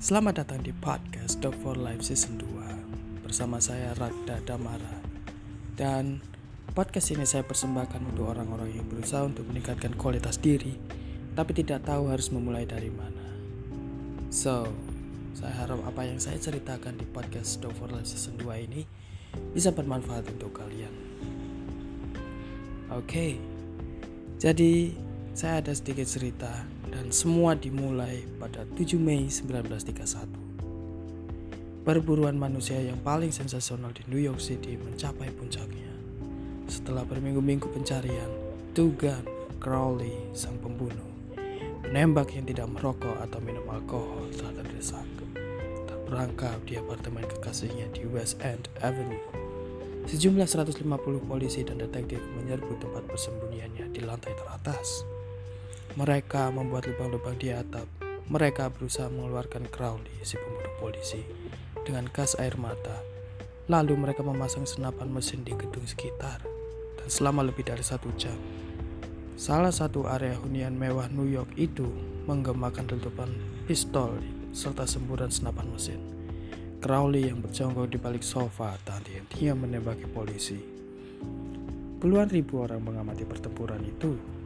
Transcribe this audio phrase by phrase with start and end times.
[0.00, 4.96] Selamat datang di podcast Dog for Life Season 2 Bersama saya Radda Damara.
[5.76, 6.24] Dan
[6.72, 10.72] podcast ini saya persembahkan untuk orang-orang yang berusaha untuk meningkatkan kualitas diri
[11.36, 13.28] Tapi tidak tahu harus memulai dari mana.
[14.32, 14.72] So,
[15.36, 18.88] saya harap apa yang saya ceritakan di podcast Dog for Life Season 2 ini
[19.52, 20.96] Bisa bermanfaat untuk kalian.
[22.88, 23.32] Oke, okay.
[24.40, 24.96] jadi
[25.36, 31.86] saya ada sedikit cerita dan semua dimulai pada 7 Mei 1931.
[31.86, 35.88] Perburuan manusia yang paling sensasional di New York City mencapai puncaknya.
[36.68, 38.28] Setelah berminggu-minggu pencarian,
[38.76, 39.24] Dugan
[39.58, 41.08] Crowley, sang pembunuh,
[41.86, 45.08] menembak yang tidak merokok atau minum alkohol telah terdesak.
[45.88, 49.40] Terperangkap di apartemen kekasihnya di West End Avenue
[50.10, 55.04] Sejumlah 150 polisi dan detektif menyerbu tempat persembunyiannya di lantai teratas.
[55.98, 57.90] Mereka membuat lubang-lubang di atap.
[58.30, 61.18] Mereka berusaha mengeluarkan Crowley, si pembunuh polisi,
[61.82, 63.02] dengan gas air mata.
[63.66, 66.46] Lalu mereka memasang senapan mesin di gedung sekitar.
[66.94, 68.38] Dan selama lebih dari satu jam,
[69.34, 71.90] salah satu area hunian mewah New York itu
[72.30, 73.34] menggemakan letupan
[73.66, 74.14] pistol
[74.54, 75.98] serta semburan senapan mesin.
[76.78, 80.62] Crowley yang berjongkok di balik sofa tak henti-hentinya menembaki polisi.
[81.98, 84.39] Puluhan ribu orang mengamati pertempuran itu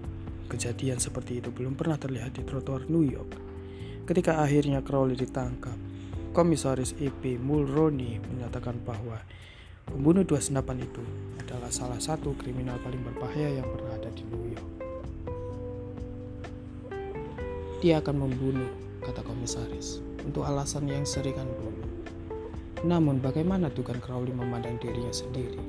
[0.45, 3.37] Kejadian seperti itu belum pernah terlihat di trotoar New York.
[4.05, 5.77] Ketika akhirnya Crowley ditangkap,
[6.35, 7.39] Komisaris E.P.
[7.39, 9.23] Mulroney menyatakan bahwa
[9.87, 11.01] pembunuh dua senapan itu
[11.39, 14.71] adalah salah satu kriminal paling berbahaya yang pernah ada di New York.
[17.79, 18.67] Dia akan membunuh,
[19.07, 21.89] kata komisaris, untuk alasan yang serikan bunuh.
[22.83, 25.63] Namun bagaimana Tugan Crowley memandang dirinya sendiri?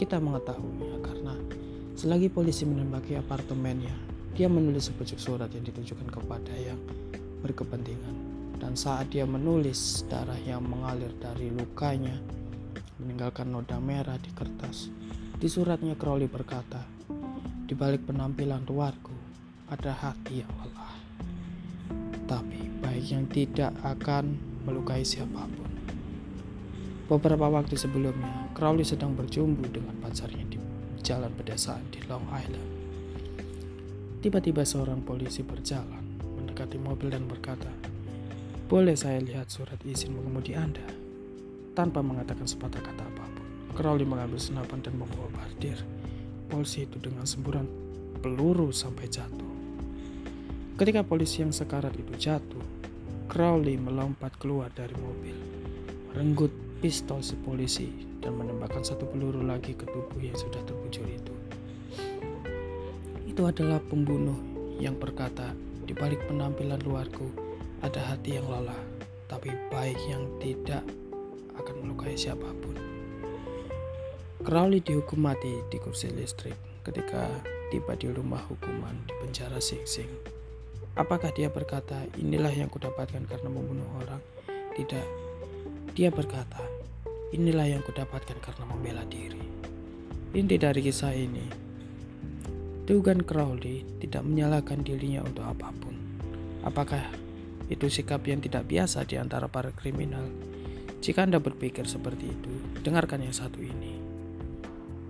[0.00, 1.36] Kita mengetahuinya karena
[1.92, 6.76] selagi polisi menembaki apartemennya dia menulis sepucuk surat yang ditujukan kepada yang
[7.40, 8.36] berkepentingan.
[8.60, 12.20] Dan saat dia menulis, darah yang mengalir dari lukanya
[13.00, 14.92] meninggalkan noda merah di kertas.
[15.36, 16.84] Di suratnya Crowley berkata,
[17.64, 19.16] di balik penampilan luarku
[19.72, 20.94] ada hati yang lelah.
[22.28, 24.36] Tapi baik yang tidak akan
[24.68, 25.70] melukai siapa pun.
[27.08, 30.60] Beberapa waktu sebelumnya, Crowley sedang berjumbu dengan pacarnya di
[31.00, 32.75] jalan pedesaan di Long Island.
[34.26, 37.70] Tiba-tiba seorang polisi berjalan mendekati mobil dan berkata,
[38.66, 40.82] "Boleh saya lihat surat izin mengemudi Anda?"
[41.78, 43.46] Tanpa mengatakan sepatah kata apa pun,
[43.78, 45.78] Crowley mengambil senapan dan membombardir
[46.50, 47.70] polisi itu dengan semburan
[48.18, 49.52] peluru sampai jatuh.
[50.74, 52.66] Ketika polisi yang sekarat itu jatuh,
[53.30, 55.38] Crowley melompat keluar dari mobil,
[56.10, 56.50] merenggut
[56.82, 61.36] pistol si polisi dan menembakkan satu peluru lagi ke tubuh yang sudah terbujur itu
[63.36, 64.40] itu adalah pembunuh
[64.80, 65.52] yang berkata,
[65.84, 67.28] di balik penampilan luarku
[67.84, 68.80] ada hati yang lelah,
[69.28, 70.80] tapi baik yang tidak
[71.60, 72.72] akan melukai siapa pun.
[74.40, 77.28] Crowley dihukum mati di kursi listrik ketika
[77.68, 80.08] tiba di rumah hukuman di penjara Sing Sing.
[80.96, 84.24] Apakah dia berkata, inilah yang kudapatkan karena membunuh orang?
[84.72, 85.08] Tidak.
[85.92, 86.64] Dia berkata,
[87.36, 89.44] inilah yang kudapatkan karena membela diri.
[90.32, 91.65] Inti dari kisah ini,
[92.86, 95.98] Dugan Crowley tidak menyalahkan dirinya untuk apa pun.
[96.62, 97.02] Apakah
[97.66, 100.22] itu sikap yang tidak biasa di antara para kriminal?
[101.02, 102.54] Jika Anda berpikir seperti itu,
[102.86, 103.98] dengarkan yang satu ini.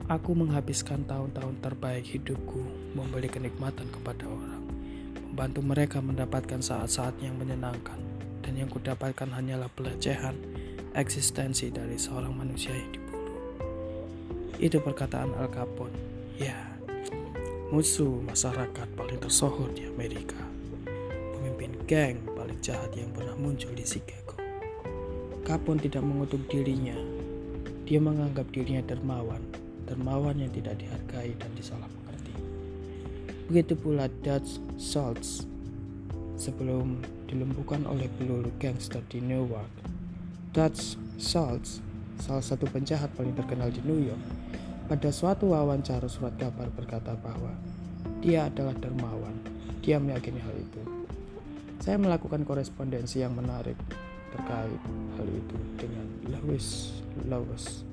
[0.09, 2.65] Aku menghabiskan tahun-tahun terbaik hidupku
[2.97, 4.65] memberi kenikmatan kepada orang,
[5.29, 8.01] membantu mereka mendapatkan saat-saat yang menyenangkan,
[8.41, 10.33] dan yang kudapatkan hanyalah pelecehan
[10.97, 13.37] eksistensi dari seorang manusia yang dibunuh.
[14.57, 15.99] Itu perkataan Al Capone.
[16.41, 16.76] Ya,
[17.67, 20.39] musuh masyarakat paling tersohor di Amerika,
[21.35, 24.39] pemimpin geng paling jahat yang pernah muncul di Chicago.
[25.43, 26.95] Kapon tidak mengutuk dirinya,
[27.83, 29.43] dia menganggap dirinya dermawan,
[29.91, 32.35] dermawan yang tidak dihargai dan disalah mengerti.
[33.51, 35.43] Begitu pula Dutch Schultz
[36.39, 39.71] sebelum dilumpuhkan oleh peluru gangster di Newark.
[40.55, 41.83] Dutch Schultz,
[42.23, 44.23] salah satu penjahat paling terkenal di New York,
[44.87, 47.51] pada suatu wawancara surat kabar berkata bahwa
[48.23, 49.35] dia adalah dermawan.
[49.83, 50.83] Dia meyakini hal itu.
[51.83, 53.79] Saya melakukan korespondensi yang menarik
[54.31, 54.83] terkait
[55.19, 57.87] hal itu dengan Lewis Lewis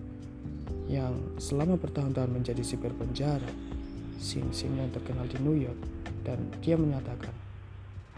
[0.90, 3.48] yang selama bertahun-tahun menjadi sipir penjara
[4.20, 5.80] sing-sing yang terkenal di New York
[6.28, 7.32] dan dia menyatakan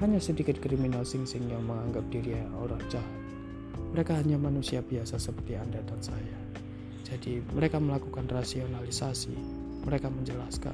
[0.01, 3.15] hanya sedikit kriminal sing-sing yang menganggap diri orang jahat.
[3.95, 6.37] Mereka hanya manusia biasa seperti Anda dan saya.
[7.05, 9.37] Jadi mereka melakukan rasionalisasi,
[9.85, 10.73] mereka menjelaskan,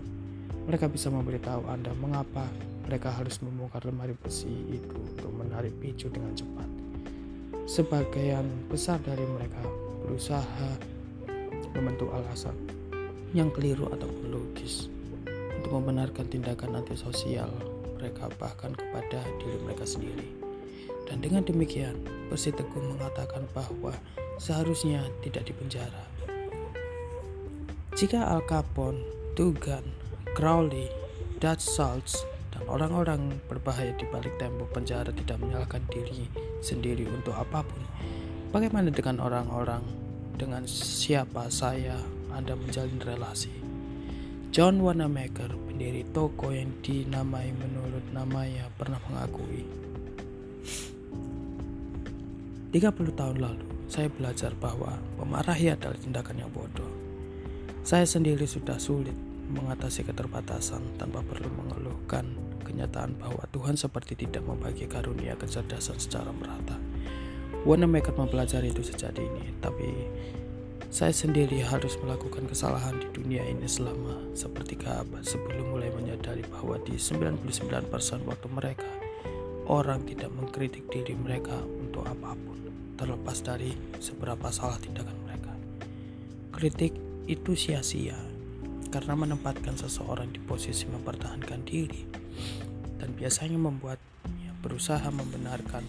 [0.63, 2.47] mereka bisa memberitahu Anda mengapa
[2.87, 6.69] mereka harus membongkar lemari besi itu untuk menarik picu dengan cepat.
[7.69, 9.63] sebagian besar dari mereka
[10.03, 10.75] berusaha
[11.71, 12.57] membentuk alasan
[13.31, 14.91] yang keliru ataupun logis
[15.55, 17.47] untuk membenarkan tindakan antisosial
[17.95, 20.27] mereka bahkan kepada diri mereka sendiri.
[21.07, 21.95] Dan dengan demikian,
[22.27, 23.95] bersiteguh mengatakan bahwa
[24.35, 26.10] seharusnya tidak dipenjara.
[28.01, 28.97] Jika Al Capone,
[29.37, 29.85] Dugan,
[30.33, 30.89] Crowley,
[31.37, 36.25] Dutch Salts, dan orang-orang berbahaya di balik tembok penjara tidak menyalahkan diri
[36.65, 37.77] sendiri untuk apa pun,
[38.49, 39.85] bagaimana dengan orang-orang
[40.33, 41.93] dengan siapa saya
[42.33, 43.53] Anda menjalin relasi?
[44.49, 49.61] John Wanamaker, pendiri toko yang dinamai menurut namanya, pernah mengakui
[52.73, 52.81] 30
[53.13, 57.10] tahun lalu, saya belajar bahwa memarahi adalah tindakan yang bodoh.
[57.81, 59.17] Saya sendiri sudah sulit
[59.49, 62.29] mengatasi keterbatasan tanpa perlu mengeluhkan
[62.61, 66.77] kenyataan bahwa Tuhan seperti tidak membagi karunia kecerdasan secara merata.
[67.65, 69.89] Wanamaker mempelajari itu sejak dini, tapi
[70.93, 76.77] saya sendiri harus melakukan kesalahan di dunia ini selama seperti abad sebelum mulai menyadari bahwa
[76.85, 77.41] di 99%
[78.29, 78.89] waktu mereka,
[79.65, 82.61] orang tidak mengkritik diri mereka untuk apa pun
[82.93, 85.53] terlepas dari seberapa salah tindakan mereka.
[86.53, 88.17] Kritik itu sia-sia
[88.91, 92.03] karena menempatkan seseorang di posisi mempertahankan diri
[92.99, 95.85] dan biasanya membuatnya berusaha membenarkan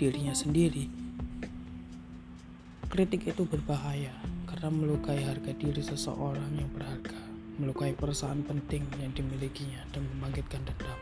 [0.00, 0.88] dirinya sendiri.
[2.90, 4.10] Kritik itu berbahaya
[4.48, 7.20] karena melukai harga diri seseorang yang berharga,
[7.60, 11.00] melukai perasaan penting yang dimilikinya dan membangkitkan dendam.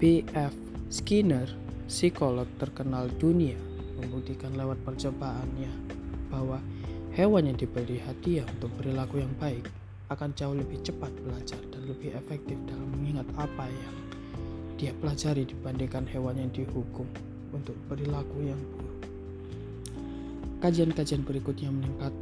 [0.00, 0.54] B.F.
[0.90, 1.46] Skinner
[1.86, 3.54] psikolog terkenal dunia
[4.00, 5.70] membuktikan lewat percobaannya
[6.32, 6.58] bahwa
[7.20, 9.68] hewan yang diberi hadiah untuk perilaku yang baik
[10.08, 13.96] akan jauh lebih cepat belajar dan lebih efektif dalam mengingat apa yang
[14.80, 17.04] dia pelajari dibandingkan hewan yang dihukum
[17.52, 18.98] untuk perilaku yang buruk.
[20.64, 22.16] Kajian-kajian berikutnya meningkat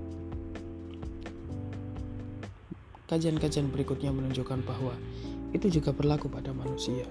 [3.07, 4.93] Kajian-kajian berikutnya menunjukkan bahwa
[5.55, 7.07] itu juga berlaku pada manusia.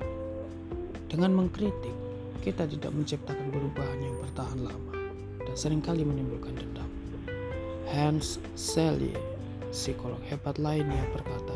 [1.07, 1.95] Dengan mengkritik,
[2.43, 4.93] kita tidak menciptakan perubahan yang bertahan lama
[5.41, 6.86] dan sering kali menimbulkan dendam.
[7.87, 9.15] Hans Selye,
[9.71, 11.55] psikolog hebat lainnya berkata,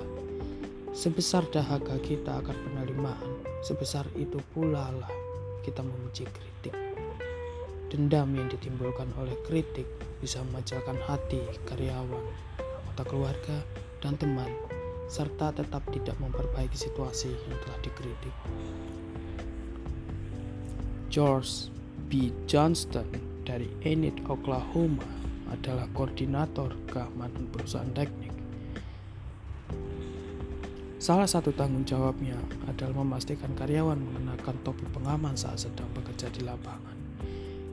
[0.96, 5.12] sebesar dahaga kita akan penerimaan, sebesar itu pula lah
[5.68, 6.76] kita membenci kritik.
[7.92, 9.84] Dendam yang ditimbulkan oleh kritik
[10.24, 12.24] bisa memecahkan hati karyawan,
[12.64, 13.58] anggota keluarga,
[14.00, 14.48] dan teman,
[15.12, 18.36] serta tetap tidak memperbaiki situasi yang telah dikritik.
[21.12, 21.68] George
[22.08, 22.32] B.
[22.48, 23.12] Johnston
[23.44, 25.21] dari Enid, Oklahoma
[25.52, 28.32] adalah koordinator keamanan perusahaan teknik.
[31.02, 32.38] Salah satu tanggung jawabnya
[32.70, 36.94] adalah memastikan karyawan mengenakan topi pengaman saat sedang bekerja di lapangan.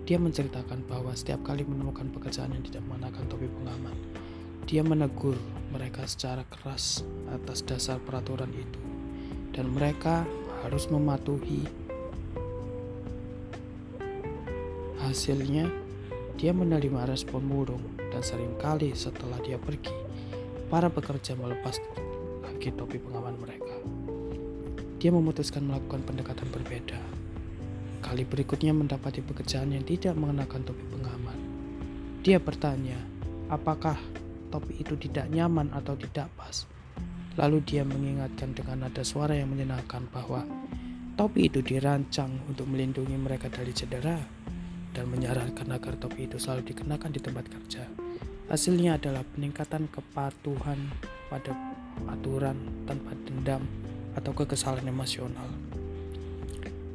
[0.09, 3.97] Dia menceritakan bahwa setiap kali menemukan pekerjaan yang tidak mengenakan topi pengaman,
[4.65, 5.37] dia menegur
[5.69, 8.81] mereka secara keras atas dasar peraturan itu,
[9.53, 10.25] dan mereka
[10.65, 11.69] harus mematuhi
[14.99, 15.65] Hasilnya,
[16.39, 17.83] dia menerima respon murung
[18.15, 19.91] dan sering kali setelah dia pergi,
[20.71, 21.83] para pekerja melepas
[22.47, 23.75] lagi topi pengaman mereka.
[25.03, 26.99] Dia memutuskan melakukan pendekatan berbeda.
[27.99, 31.39] Kali berikutnya mendapati pekerjaan yang tidak mengenakan topi pengaman.
[32.23, 33.03] Dia bertanya,
[33.51, 33.99] apakah
[34.55, 36.71] topi itu tidak nyaman atau tidak pas.
[37.35, 40.47] Lalu dia mengingatkan dengan nada suara yang menyenangkan bahwa
[41.19, 44.38] topi itu dirancang untuk melindungi mereka dari cedera
[44.93, 47.85] dan menyarankan agar topi itu selalu dikenakan di tempat kerja.
[48.49, 50.81] Hasilnya adalah peningkatan kepatuhan
[51.29, 51.53] pada
[52.09, 52.57] aturan
[52.89, 53.61] tanpa dendam
[54.17, 55.49] atau kekesalan emosional.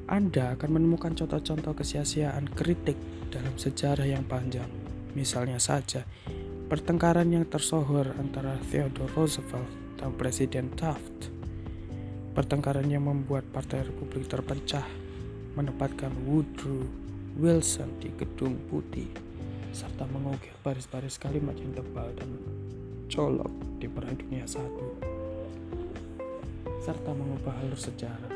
[0.10, 2.98] Anda akan menemukan contoh-contoh kesia-siaan kritik
[3.30, 4.68] dalam sejarah yang panjang.
[5.14, 6.04] Misalnya saja,
[6.68, 9.70] pertengkaran yang tersohor antara Theodore Roosevelt
[10.02, 11.30] dan Presiden Taft.
[12.34, 14.86] Pertengkaran yang membuat Partai Republik terpecah,
[15.54, 17.03] menempatkan Woodrow
[17.34, 19.10] Wilson di gedung putih
[19.74, 22.30] serta mengukir baris-baris kalimat yang tebal dan
[23.10, 23.50] colok
[23.82, 24.70] di Perang Dunia I
[26.78, 28.30] serta mengubah alur sejarah.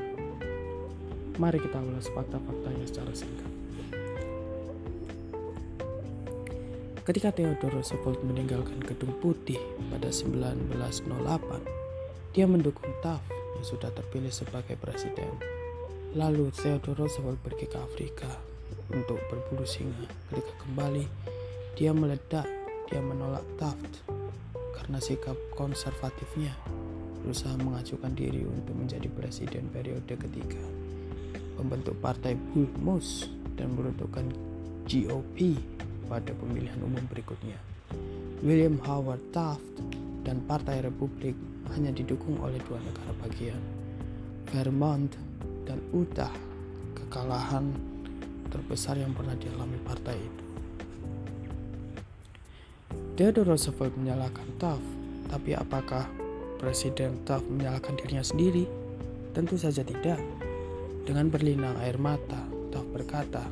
[1.37, 3.51] Mari kita ulas fakta-faktanya secara singkat.
[7.05, 9.61] Ketika Theodore Roosevelt meninggalkan Gedung Putih
[9.93, 15.29] pada 1908, dia mendukung Taft yang sudah terpilih sebagai presiden.
[16.17, 18.56] Lalu Theodore Roosevelt pergi ke Afrika
[18.91, 20.07] untuk berburu singa.
[20.31, 21.05] Ketika kembali,
[21.75, 22.47] dia meledak.
[22.87, 24.07] Dia menolak Taft
[24.71, 26.55] karena sikap konservatifnya
[27.19, 30.63] berusaha mengajukan diri untuk menjadi presiden periode ketiga.
[31.59, 33.27] Membentuk partai Bull Moose
[33.59, 34.31] dan meruntuhkan
[34.87, 35.59] GOP
[36.07, 37.59] pada pemilihan umum berikutnya.
[38.39, 39.83] William Howard Taft
[40.23, 41.35] dan Partai Republik
[41.75, 43.59] hanya didukung oleh dua negara bagian,
[44.47, 45.11] Vermont
[45.67, 46.31] dan Utah,
[46.95, 47.75] kekalahan
[48.47, 50.43] terbesar yang pernah dialami partai itu.
[53.17, 54.85] Theodore Roosevelt menyalahkan Taft,
[55.29, 56.05] tapi apakah
[56.61, 58.69] Presiden Taft menyalahkan dirinya sendiri?
[59.33, 60.21] Tentu saja tidak.
[61.05, 63.45] Dengan berlinang air mata, Taft berkata,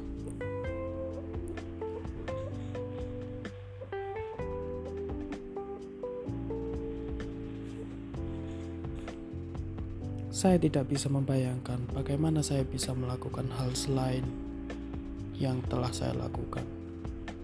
[10.35, 14.27] Saya tidak bisa membayangkan bagaimana saya bisa melakukan hal selain
[15.39, 16.63] yang telah saya lakukan.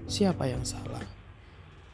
[0.07, 1.03] Siapa yang salah?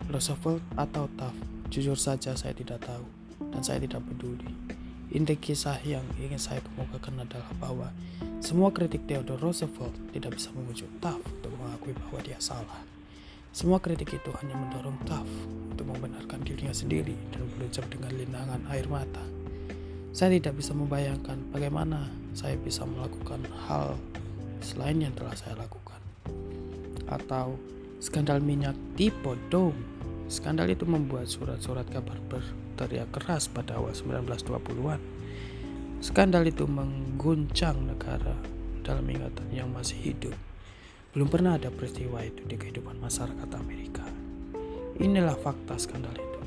[0.09, 1.37] Roosevelt atau Taft?
[1.67, 3.03] Jujur saja saya tidak tahu
[3.51, 4.47] dan saya tidak peduli.
[5.07, 7.87] Inti kisah yang ingin saya kemukakan adalah bahwa
[8.43, 12.81] semua kritik Theodore Roosevelt tidak bisa memujuk Taft untuk mengakui bahwa dia salah.
[13.55, 15.31] Semua kritik itu hanya mendorong Taft
[15.73, 19.23] untuk membenarkan dirinya sendiri dan berucap dengan linangan air mata.
[20.11, 23.95] Saya tidak bisa membayangkan bagaimana saya bisa melakukan hal
[24.59, 25.86] selain yang telah saya lakukan.
[27.07, 27.59] Atau
[28.03, 29.97] skandal minyak tipe Dome
[30.27, 34.99] Skandal itu membuat surat-surat kabar berteriak keras pada awal 1920-an.
[36.03, 38.35] Skandal itu mengguncang negara
[38.83, 40.35] dalam ingatan yang masih hidup.
[41.15, 44.03] Belum pernah ada peristiwa itu di kehidupan masyarakat Amerika.
[44.99, 46.41] Inilah fakta skandal itu.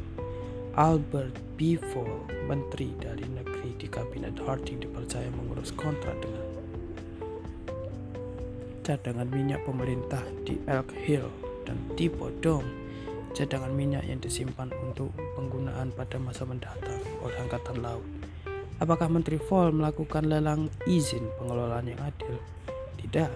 [0.76, 1.80] Albert B.
[1.80, 6.49] Fall, menteri dari negeri di kabinet Harding dipercaya mengurus kontrak dengan
[8.80, 11.28] cadangan minyak pemerintah di Elk Hill
[11.68, 11.76] dan
[12.40, 12.80] Dome
[13.30, 18.02] cadangan minyak yang disimpan untuk penggunaan pada masa mendatang oleh Angkatan Laut.
[18.80, 22.40] Apakah Menteri Vol melakukan lelang izin pengelolaan yang adil?
[22.98, 23.32] Tidak.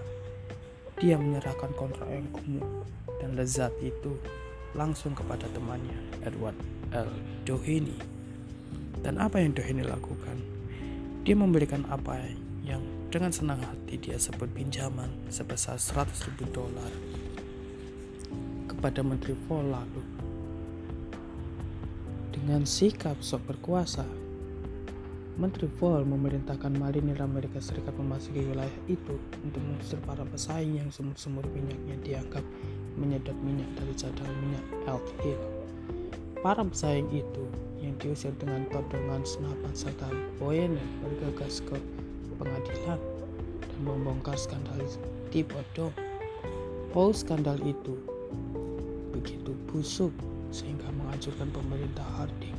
[0.99, 2.83] Dia menyerahkan kontrak yang kumuh
[3.21, 4.17] dan lezat itu
[4.75, 6.57] langsung kepada temannya, Edward
[6.91, 7.07] L.
[7.47, 7.95] Doheny.
[8.99, 10.39] Dan apa yang Doheny lakukan?
[11.23, 12.19] Dia memberikan apa
[13.15, 16.91] dengan senang hati dia sebut pinjaman sebesar 100 ribu dolar
[18.67, 19.71] kepada Menteri Vol.
[22.35, 24.03] Dengan sikap sok berkuasa,
[25.39, 29.15] Menteri Vol memerintahkan marinir Amerika Serikat memasuki wilayah itu
[29.47, 32.43] untuk mengusir para pesaing yang sumur-sumur minyaknya dianggap
[32.99, 35.39] menyedot minyak dari cadangan minyak Elk Hill.
[36.43, 37.47] Para pesaing itu
[37.79, 41.79] yang diusir dengan todongan senapan serta bayonet bergegas ke
[42.35, 42.99] pengadilan
[43.59, 44.79] dan membongkar skandal
[45.31, 45.95] di Bodong.
[46.95, 47.99] Paus skandal itu
[49.11, 50.11] begitu busuk
[50.55, 52.55] sehingga menghancurkan pemerintah Harding,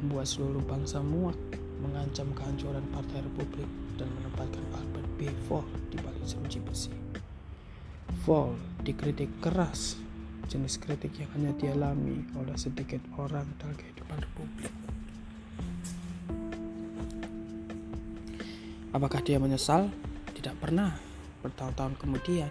[0.00, 1.36] membuat seluruh bangsa muak,
[1.84, 3.68] mengancam kehancuran Partai Republik
[4.00, 5.28] dan menempatkan Albert B.
[5.44, 6.92] Fall di balik jeruji besi.
[8.24, 10.00] Fall dikritik keras,
[10.48, 14.89] jenis kritik yang hanya dialami oleh sedikit orang dalam kehidupan Republik.
[18.90, 19.86] Apakah dia menyesal?
[20.34, 20.90] Tidak pernah.
[21.46, 22.50] Bertahun-tahun kemudian,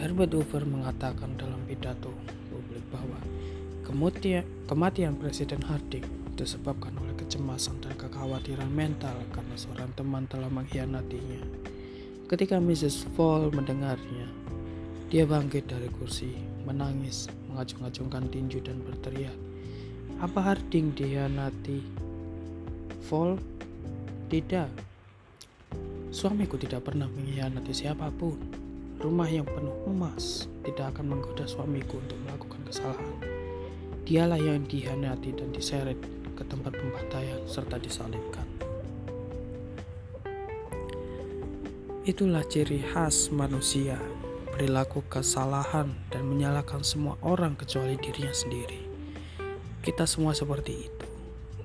[0.00, 2.16] Herbert Hoover mengatakan dalam pidato
[2.48, 3.20] publik bahwa
[3.84, 11.44] kematian, kematian Presiden Harding disebabkan oleh kecemasan dan kekhawatiran mental karena seorang teman telah mengkhianatinya.
[12.24, 13.04] Ketika Mrs.
[13.12, 14.32] Fall mendengarnya,
[15.12, 19.36] dia bangkit dari kursi, menangis, mengacung-acungkan tinju dan berteriak,
[20.24, 21.84] "Apa Harding dikhianati?"
[23.04, 23.36] Fall,
[24.32, 24.87] tidak.
[26.08, 28.40] Suamiku tidak pernah mengkhianati siapa pun.
[28.96, 33.16] Rumah yang penuh emas tidak akan menggoda suamiku untuk melakukan kesalahan.
[34.08, 36.00] Dialah yang dihianati dan diseret
[36.32, 38.48] ke tempat pembantaian serta disalibkan.
[42.08, 44.00] Itulah ciri khas manusia,
[44.48, 48.80] perilaku kesalahan dan menyalahkan semua orang kecuali dirinya sendiri.
[49.84, 51.06] Kita semua seperti itu.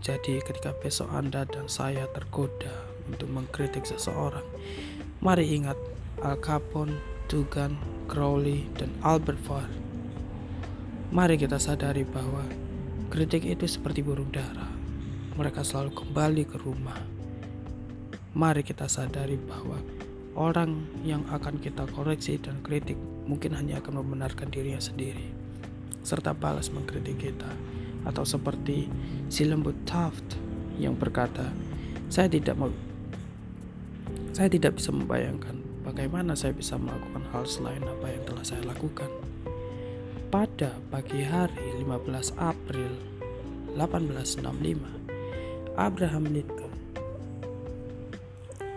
[0.03, 4.45] Jadi ketika besok Anda dan saya tergoda untuk mengkritik seseorang,
[5.19, 5.75] mari ingat
[6.21, 6.95] Al Capone
[7.31, 7.79] Dugan,
[8.11, 9.71] Crowley, dan Albert Farr.
[11.13, 12.45] Mari kita sadari bahwa
[13.09, 14.69] kritik itu seperti burung dara.
[15.33, 16.99] Mereka selalu kembali ke rumah.
[18.33, 19.77] Mari kita sadari bahwa
[20.33, 22.97] orang yang akan kita koreksi dan kritik
[23.29, 25.29] mungkin hanya akan membenarkan dirinya sendiri
[26.03, 27.47] serta balas mengkritik kita
[28.03, 28.91] atau seperti
[29.31, 30.35] si lembut Taft
[30.75, 31.47] yang berkata
[32.11, 32.69] saya tidak mau
[34.33, 39.05] saya tidak bisa membayangkan bagaimana saya bisa melakukan hal selain apa yang telah saya lakukan.
[40.33, 42.97] Pada pagi hari 15 April
[43.77, 46.73] 1865, Abraham Lincoln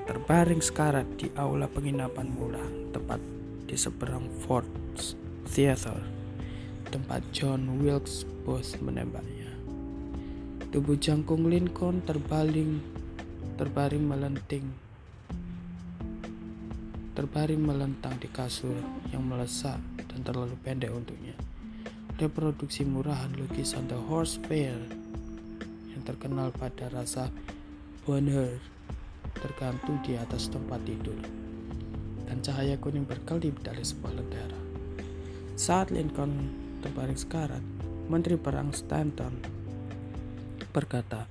[0.05, 3.19] terbaring sekarat di aula penginapan murah tepat
[3.65, 4.69] di seberang Ford
[5.49, 6.05] Theater,
[6.93, 9.57] tempat John Wilkes Booth menembaknya.
[10.69, 12.85] Tubuh jangkung Lincoln terbaling,
[13.57, 14.86] terbaring melenting,
[17.17, 18.77] terbaring melentang di kasur
[19.09, 21.33] yang melesak dan terlalu pendek untuknya.
[22.21, 24.77] Reproduksi murahan lukisan The Horse Fair
[25.97, 27.33] yang terkenal pada rasa
[28.05, 28.61] bonheur
[29.41, 31.17] tergantung di atas tempat tidur
[32.29, 34.61] dan cahaya kuning berkelip dari sebuah lentera.
[35.57, 36.53] Saat Lincoln
[36.85, 37.65] terbaring sekarat,
[38.13, 39.41] Menteri Perang Stanton
[40.69, 41.25] berkata,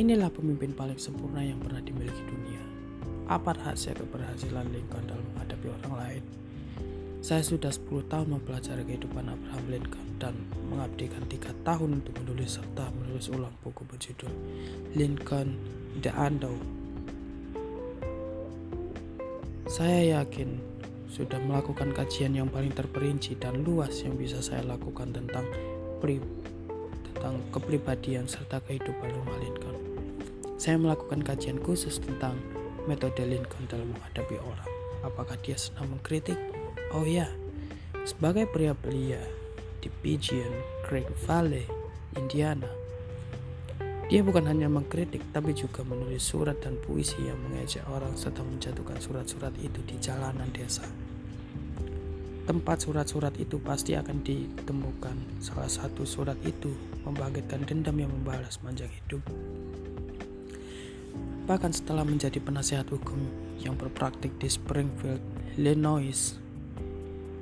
[0.00, 2.77] Inilah pemimpin paling sempurna yang pernah dimiliki dunia.
[3.28, 6.24] Apa rahasia keberhasilan Lincoln dalam menghadapi orang lain?
[7.20, 10.32] Saya sudah 10 tahun mempelajari kehidupan Abraham Lincoln dan
[10.72, 14.32] mengabdikan tiga tahun untuk menulis serta menulis ulang buku berjudul
[14.96, 15.60] Lincoln
[16.00, 16.56] The Unknown.
[19.68, 20.56] Saya yakin
[21.12, 25.44] sudah melakukan kajian yang paling terperinci dan luas yang bisa saya lakukan tentang
[26.00, 26.16] pri
[27.12, 29.76] tentang kepribadian serta kehidupan rumah Lincoln.
[30.56, 32.40] Saya melakukan kajian khusus tentang
[32.88, 34.70] metode Lincoln dalam menghadapi orang.
[35.04, 36.40] Apakah dia senang mengkritik?
[36.96, 37.28] Oh ya,
[38.08, 39.20] sebagai pria belia
[39.84, 40.50] di Pigeon
[40.88, 41.68] Creek Valley,
[42.16, 42.72] Indiana,
[44.08, 48.96] dia bukan hanya mengkritik tapi juga menulis surat dan puisi yang mengejek orang serta menjatuhkan
[48.96, 50.88] surat-surat itu di jalanan desa.
[52.48, 55.44] Tempat surat-surat itu pasti akan ditemukan.
[55.44, 56.72] Salah satu surat itu
[57.04, 59.20] membangkitkan dendam yang membalas panjang hidup.
[61.48, 63.16] Bahkan setelah menjadi penasihat hukum
[63.56, 65.24] yang berpraktik di Springfield,
[65.56, 66.36] Illinois,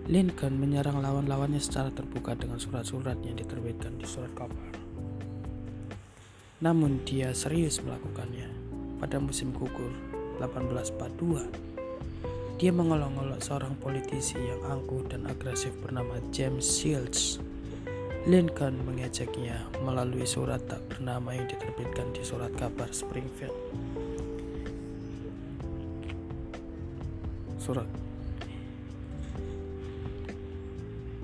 [0.06, 4.70] Lincoln menyerang lawan-lawannya secara terbuka dengan surat-surat yang diterbitkan di surat kabar.
[6.62, 8.46] Namun dia serius melakukannya.
[9.02, 9.90] Pada musim gugur
[10.38, 17.42] 1842, dia mengolok-olok seorang politisi yang angkuh dan agresif bernama James Shields.
[18.30, 23.85] Lincoln mengejeknya melalui surat tak bernama yang diterbitkan di surat kabar Springfield.
[27.66, 27.90] Surat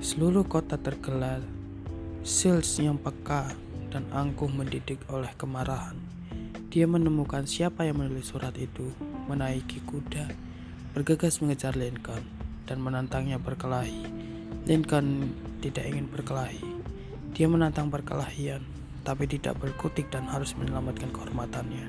[0.02, 1.38] Seluruh kota tergelar.
[2.26, 3.54] Sils yang peka
[3.94, 5.94] dan angkuh mendidik oleh kemarahan.
[6.74, 8.90] Dia menemukan siapa yang menulis surat itu,
[9.30, 10.34] menaiki kuda,
[10.90, 12.26] bergegas mengejar Lincoln,
[12.66, 14.02] dan menantangnya berkelahi.
[14.66, 15.30] Lincoln
[15.62, 16.58] tidak ingin berkelahi.
[17.38, 18.66] Dia menantang perkelahian,
[19.06, 21.86] tapi tidak berkutik dan harus menyelamatkan kehormatannya.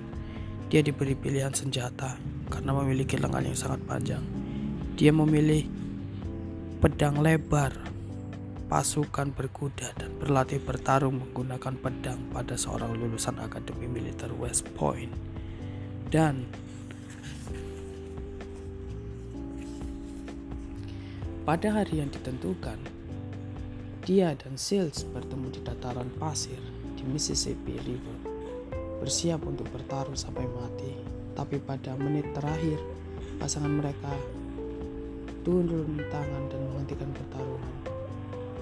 [0.69, 2.21] Dia diberi pilihan senjata
[2.53, 4.42] karena memiliki lengan yang sangat panjang.
[4.93, 5.65] Dia memilih
[6.77, 7.73] pedang lebar
[8.69, 15.13] pasukan berkuda dan berlatih bertarung menggunakan pedang pada seorang lulusan Akademi Militer West Point.
[16.13, 16.45] Dan
[21.45, 22.77] pada hari yang ditentukan,
[24.05, 26.61] dia dan Sills bertemu di dataran pasir
[26.97, 28.17] di Mississippi River,
[29.01, 30.93] bersiap untuk bertarung sampai mati.
[31.33, 32.77] Tapi pada menit terakhir,
[33.41, 34.13] pasangan mereka
[35.43, 37.75] turun tangan dan menghentikan pertarungan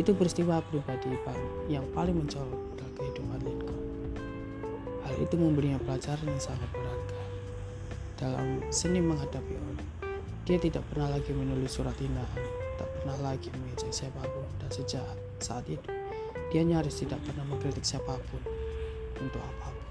[0.01, 1.13] itu peristiwa pribadi
[1.69, 3.81] yang paling mencolok dalam kehidupan Lincoln.
[5.05, 7.21] Hal itu memberinya pelajaran yang sangat berharga
[8.17, 9.89] dalam seni menghadapi orang.
[10.47, 12.41] Dia tidak pernah lagi menulis surat hinaan,
[12.79, 15.05] tak pernah lagi mengejek siapa pun, dan sejak
[15.37, 15.91] saat itu
[16.49, 18.41] dia nyaris tidak pernah mengkritik siapa pun
[19.21, 19.87] untuk apa pun.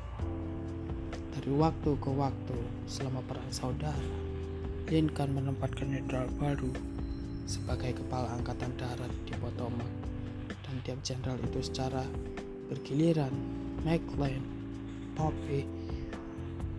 [1.39, 2.59] Dari waktu ke waktu
[2.91, 4.11] selama perang saudara,
[4.89, 6.73] Lincoln menempatkan jenderal baru
[7.45, 9.91] sebagai kepala angkatan darat di Potomac
[10.65, 12.07] dan tiap jenderal itu secara
[12.71, 13.35] bergiliran
[13.83, 14.47] McLean,
[15.19, 15.67] Pope,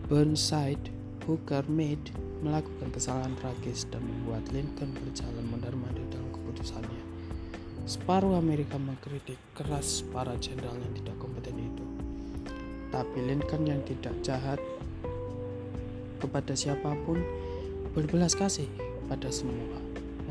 [0.08, 0.88] Burnside,
[1.28, 7.04] Hooker, Meade melakukan kesalahan tragis dan membuat Lincoln berjalan mondar-mandir dalam keputusannya.
[7.86, 11.86] Separuh Amerika mengkritik keras para jenderal yang tidak kompeten itu.
[12.90, 14.60] Tapi Lincoln yang tidak jahat
[16.22, 17.20] kepada siapa pun
[17.92, 18.72] berbelas kasih
[19.12, 19.76] pada semua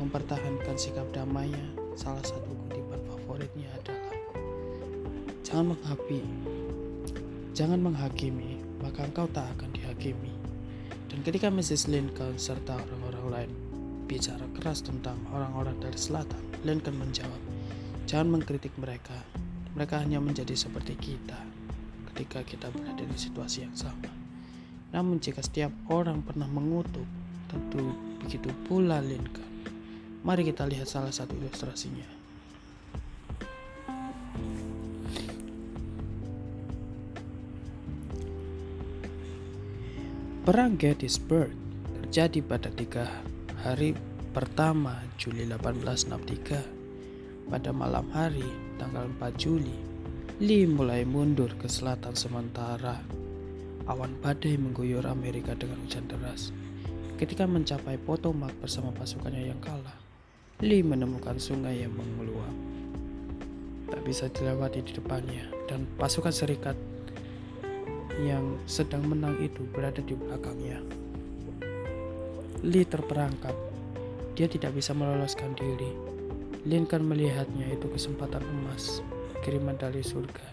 [0.01, 1.61] mempertahankan sikap damainya,
[1.93, 4.17] salah satu kutipan favoritnya adalah
[5.45, 6.41] Jangan menghakimi,
[7.53, 10.33] jangan menghakimi, maka engkau tak akan dihakimi.
[11.05, 11.85] Dan ketika Mrs.
[11.85, 13.51] Lincoln serta orang-orang lain
[14.09, 17.41] bicara keras tentang orang-orang dari selatan, Lincoln menjawab,
[18.09, 19.21] jangan mengkritik mereka.
[19.77, 21.37] Mereka hanya menjadi seperti kita
[22.11, 24.09] ketika kita berada di situasi yang sama.
[24.91, 27.05] Namun jika setiap orang pernah mengutuk,
[27.51, 27.91] tentu
[28.23, 29.43] begitu pula Lincoln.
[30.23, 32.07] Mari kita lihat salah satu ilustrasinya.
[40.41, 41.53] Perang Gettysburg
[42.01, 43.05] terjadi pada tiga
[43.61, 43.93] hari
[44.31, 47.51] pertama Juli 1863.
[47.51, 48.47] Pada malam hari,
[48.79, 49.75] tanggal 4 Juli,
[50.39, 53.03] Lee mulai mundur ke selatan sementara
[53.85, 56.55] awan badai mengguyur Amerika dengan hujan deras.
[57.21, 59.93] Ketika mencapai Potomac bersama pasukannya yang kalah,
[60.57, 62.49] Lee menemukan sungai yang mengeluap.
[63.93, 66.73] Tak bisa dilewati di depannya dan pasukan serikat
[68.25, 70.81] yang sedang menang itu berada di belakangnya.
[72.65, 73.53] Lee terperangkap.
[74.33, 75.93] Dia tidak bisa meloloskan diri.
[76.65, 79.05] Lincoln melihatnya itu kesempatan emas,
[79.45, 80.49] kiriman dari surga,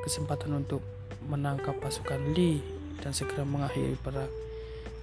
[0.00, 0.80] kesempatan untuk
[1.28, 2.64] menangkap pasukan Lee
[3.04, 4.45] dan segera mengakhiri perang.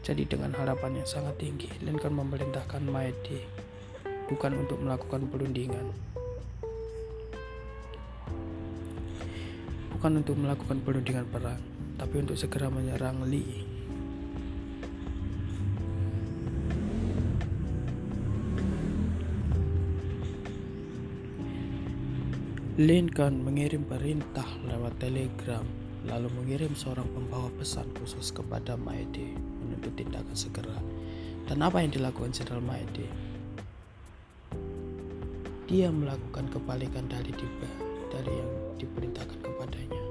[0.03, 3.39] Jadi dengan harapan yang sangat tinggi, Lincoln memerintahkan Maede
[4.27, 5.95] bukan untuk melakukan perundingan,
[9.95, 11.63] bukan untuk melakukan perundingan perang,
[11.95, 13.63] tapi untuk segera menyerang Lee.
[22.75, 25.63] Lincoln mengirim perintah lewat telegram,
[26.03, 30.75] lalu mengirim seorang pembawa pesan khusus kepada Maede menuntut tindakan segera.
[31.47, 33.07] Dan apa yang dilakukan Jenderal Maede?
[35.71, 37.69] Dia melakukan kebalikan dari tiba
[38.13, 40.03] dari yang diperintahkan kepadanya.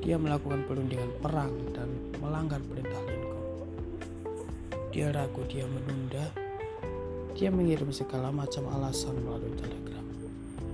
[0.00, 1.88] Dia melakukan perundingan perang dan
[2.20, 3.44] melanggar perintah Lincoln.
[4.94, 6.32] Dia ragu, dia menunda,
[7.34, 10.06] dia mengirim segala macam alasan melalui telegram.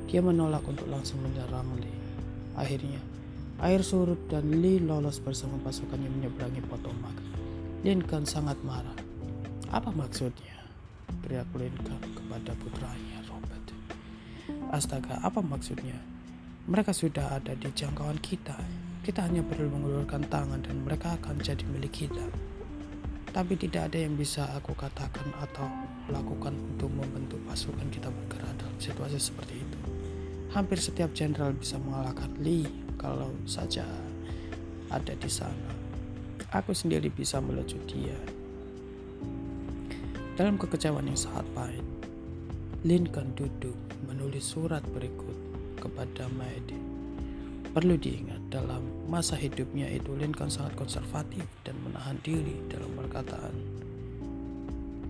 [0.07, 1.99] Dia menolak untuk langsung menyerang Lee.
[2.59, 2.99] Akhirnya,
[3.61, 7.13] air surut dan Lee lolos bersama pasukannya menyeberangi Potomac.
[7.85, 8.97] Lincoln sangat marah.
[9.69, 10.65] Apa maksudnya?
[11.21, 13.67] Teriak Lincoln kepada putranya Robert.
[14.73, 15.97] Astaga, apa maksudnya?
[16.73, 18.57] Mereka sudah ada di jangkauan kita.
[19.05, 22.25] Kita hanya perlu mengulurkan tangan dan mereka akan jadi milik kita.
[23.31, 25.69] Tapi tidak ada yang bisa aku katakan atau
[26.09, 29.79] lakukan untuk membentuk pasukan kita bergerak dalam situasi seperti itu.
[30.51, 33.89] Hampir setiap jenderal bisa mengalahkan Lee kalau saja
[34.93, 35.73] ada di sana.
[36.53, 38.19] Aku sendiri bisa melecut dia.
[40.37, 41.87] Dalam kekecewaan yang sangat pahit,
[42.85, 45.37] Lincoln duduk menulis surat berikut
[45.81, 46.77] kepada Maede.
[47.71, 53.55] Perlu diingat dalam masa hidupnya itu Lincoln sangat konservatif dan menahan diri dalam perkataan.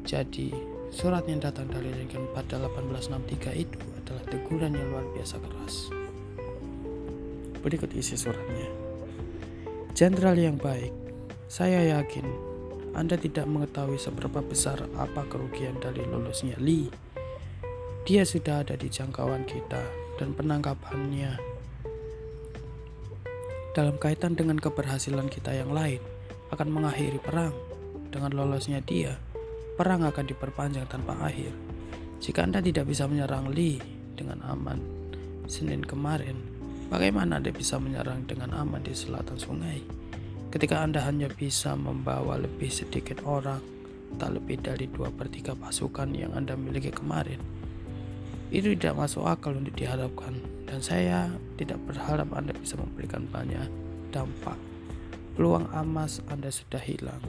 [0.04, 0.52] Jadi,
[0.92, 5.99] surat yang datang dari Lincoln pada 1863 itu adalah teguran yang luar biasa keras.
[7.60, 8.68] Berikut isi suratnya.
[9.92, 10.92] Jenderal yang baik,
[11.44, 12.24] saya yakin
[12.96, 16.88] Anda tidak mengetahui seberapa besar apa kerugian dari lolosnya Lee.
[18.08, 19.82] Dia sudah ada di jangkauan kita
[20.16, 21.36] dan penangkapannya
[23.70, 26.02] dalam kaitan dengan keberhasilan kita yang lain
[26.50, 27.54] akan mengakhiri perang.
[28.10, 29.14] Dengan lolosnya dia,
[29.78, 31.54] perang akan diperpanjang tanpa akhir.
[32.18, 33.78] Jika Anda tidak bisa menyerang Lee,
[34.18, 34.82] dengan aman.
[35.46, 36.36] Senin kemarin,
[36.90, 39.80] bagaimana Anda bisa menyerang dengan aman di selatan sungai?
[40.50, 43.62] Ketika Anda hanya bisa membawa lebih sedikit orang,
[44.18, 47.38] tak lebih dari dua per 3 pasukan yang Anda miliki kemarin.
[48.50, 50.34] Itu tidak masuk akal untuk diharapkan,
[50.66, 53.70] dan saya tidak berharap Anda bisa memberikan banyak
[54.10, 54.58] dampak.
[55.38, 57.22] Peluang emas Anda sudah hilang,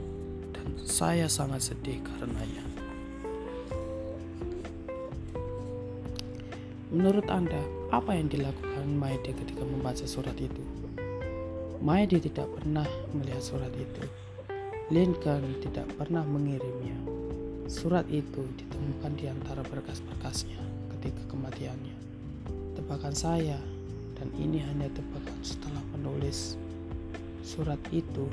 [0.50, 2.66] dan saya sangat sedih karenanya.
[6.90, 10.64] Menurut Anda, apa yang dilakukan Maide ketika membaca surat itu?
[11.84, 14.02] Maide tidak pernah melihat surat itu.
[14.88, 16.96] Lincoln tidak pernah mengirimnya.
[17.68, 20.56] Surat itu ditemukan di antara berkas-berkasnya
[20.96, 21.92] ketika kematiannya.
[22.80, 23.60] Tebakan saya,
[24.16, 26.56] dan ini hanya tebakan setelah menulis
[27.44, 28.24] surat itu,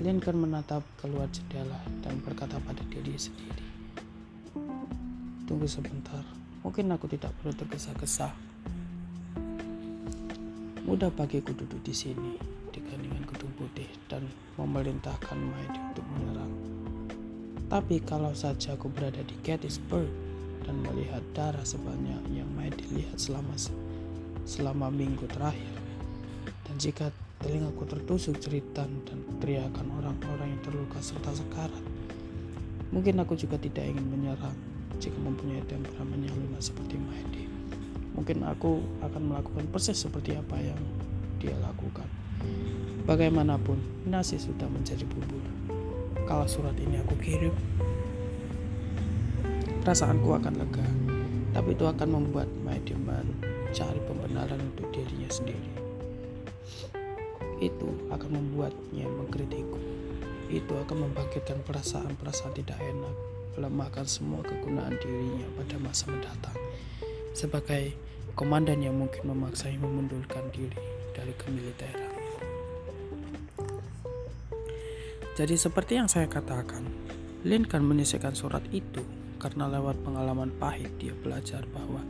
[0.00, 3.66] Lincoln menatap keluar jendela dan berkata pada diri sendiri,
[5.44, 6.24] "Tunggu sebentar."
[6.64, 8.51] Mungkin aku tidak perlu tergesa-gesa.
[10.82, 12.34] Mudah bagiku duduk di sini
[12.74, 14.26] di kandungan gedung putih dan
[14.58, 16.52] memerintahkan Maidi untuk menyerang.
[17.70, 20.10] Tapi kalau saja aku berada di Gettysburg
[20.66, 23.54] dan melihat darah sebanyak yang Maidi lihat selama
[24.42, 25.70] selama minggu terakhir,
[26.66, 31.84] dan jika telingaku tertusuk cerita dan teriakan orang-orang yang terluka serta sekarat,
[32.90, 34.58] mungkin aku juga tidak ingin menyerang
[34.98, 37.51] jika mempunyai temperamen yang lunak seperti Mahdi.
[38.12, 40.80] Mungkin aku akan melakukan persis seperti apa yang
[41.40, 42.04] dia lakukan.
[43.08, 45.42] Bagaimanapun, nasi sudah menjadi bubur.
[46.28, 47.54] Kalau surat ini aku kirim,
[49.82, 50.86] perasaanku akan lega.
[51.52, 55.72] Tapi itu akan membuat Mahdi mencari pembenaran untuk dirinya sendiri.
[57.58, 59.80] Itu akan membuatnya mengkritikku.
[60.52, 63.16] Itu akan membangkitkan perasaan-perasaan tidak enak
[63.52, 66.56] melemahkan semua kegunaan dirinya pada masa mendatang
[67.32, 67.92] sebagai
[68.32, 70.80] komandan yang mungkin memaksanya memundurkan diri
[71.12, 72.12] dari kemiliteran.
[75.32, 76.84] Jadi seperti yang saya katakan,
[77.48, 79.00] Lincoln menyelesaikan surat itu
[79.40, 82.04] karena lewat pengalaman pahit dia belajar bahwa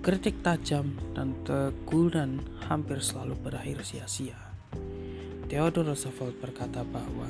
[0.00, 4.36] kritik tajam dan teguran hampir selalu berakhir sia-sia.
[5.46, 7.28] Theodore Roosevelt berkata bahwa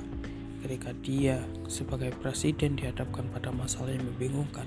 [0.64, 4.64] ketika dia sebagai presiden dihadapkan pada masalah yang membingungkan,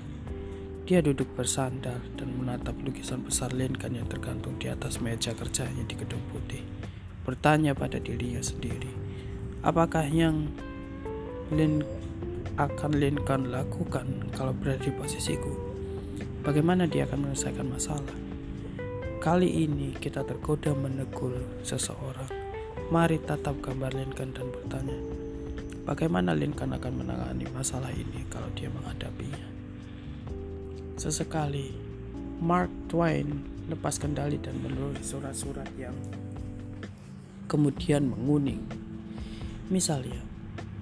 [0.88, 5.92] dia duduk bersandar dan menatap lukisan besar Lincoln yang tergantung di atas meja kerjanya di
[5.92, 6.64] gedung putih.
[7.28, 8.88] Bertanya pada dirinya sendiri,
[9.58, 10.48] Apakah yang
[11.50, 11.84] Lin
[12.54, 15.50] akan Lincoln lakukan kalau berada di posisiku?
[16.46, 18.16] Bagaimana dia akan menyelesaikan masalah?
[19.20, 22.30] Kali ini kita tergoda menegur seseorang.
[22.94, 24.98] Mari tatap gambar Lincoln dan bertanya,
[25.84, 29.47] bagaimana Lincoln akan menangani masalah ini kalau dia menghadapinya?
[30.98, 31.70] Sesekali,
[32.42, 35.94] Mark Twain lepas kendali dan menulis surat-surat yang
[37.46, 38.60] kemudian menguning
[39.68, 40.16] Misalnya,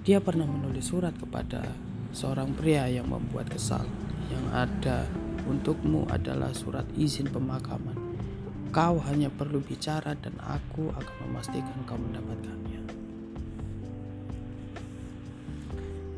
[0.07, 1.75] dia pernah menulis surat kepada
[2.15, 3.83] seorang pria yang membuat kesal.
[4.31, 4.99] Yang ada
[5.51, 7.99] untukmu adalah surat izin pemakaman.
[8.71, 12.83] Kau hanya perlu bicara dan aku akan memastikan kau mendapatkannya.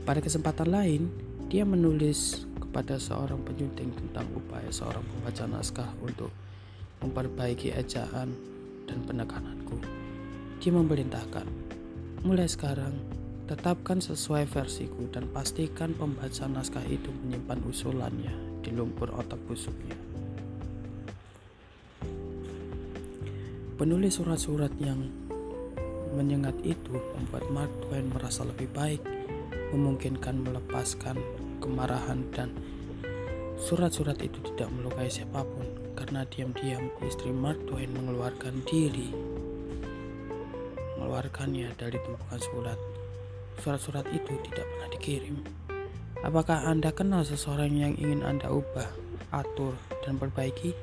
[0.04, 1.08] Pada kesempatan lain,
[1.48, 6.28] dia menulis kepada seorang penyunting tentang upaya seorang pembaca naskah untuk
[7.00, 8.36] memperbaiki ejaan
[8.84, 9.80] dan penekananku.
[10.60, 11.68] Dia memerintahkan,
[12.18, 12.98] Mulai sekarang,
[13.46, 19.94] tetapkan sesuai versiku dan pastikan pembaca naskah itu menyimpan usulannya di lumpur otak busuknya.
[23.78, 24.98] Penulis surat-surat yang
[26.18, 28.98] menyengat itu membuat Mark Twain merasa lebih baik,
[29.70, 31.14] memungkinkan melepaskan
[31.58, 32.54] kemarahan dan
[33.58, 35.66] surat-surat itu tidak melukai siapa pun
[35.98, 39.38] karena diam-diam istri Mark Twain mengeluarkan diri
[41.08, 42.78] mengeluarkannya dari tumpukan surat.
[43.64, 45.36] Surat-surat itu tidak pernah dikirim.
[46.20, 48.92] Apakah Anda kenal seseorang yang ingin Anda ubah,
[49.32, 49.72] atur,
[50.04, 50.76] dan perbaiki?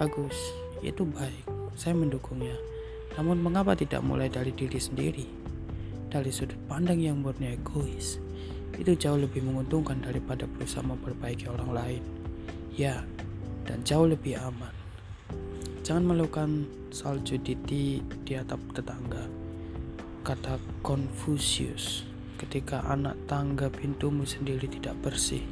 [0.00, 0.34] Bagus,
[0.80, 1.44] itu baik.
[1.76, 2.56] Saya mendukungnya.
[3.20, 5.26] Namun mengapa tidak mulai dari diri sendiri?
[6.16, 8.16] Dari sudut pandang yang murni egois,
[8.80, 12.02] itu jauh lebih menguntungkan daripada berusaha memperbaiki orang lain.
[12.72, 13.04] Ya,
[13.68, 14.72] dan jauh lebih aman.
[15.84, 17.52] Jangan melakukan salju di,
[18.00, 19.28] di atap tetangga.
[20.24, 22.08] Kata Confucius,
[22.40, 25.44] ketika anak tangga pintumu sendiri tidak bersih,